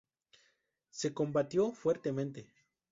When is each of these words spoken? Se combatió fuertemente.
Se 0.89 1.13
combatió 1.13 1.73
fuertemente. 1.73 2.47